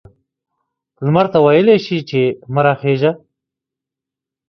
[1.05, 2.21] لمر ته ویلای شي چې
[2.53, 3.11] مه را خیژه؟